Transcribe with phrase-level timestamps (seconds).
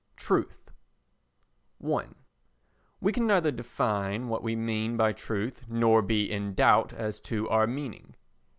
[0.15, 0.71] Truth
[1.85, 2.05] i
[2.99, 7.47] We can neither define what we mean by truth nor be in doubt as to
[7.49, 8.15] our meaning.